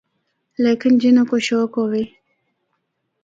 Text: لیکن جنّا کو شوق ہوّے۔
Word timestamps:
لیکن 0.63 0.91
جنّا 1.01 1.23
کو 1.29 1.35
شوق 1.47 1.71
ہوّے۔ 1.79 2.03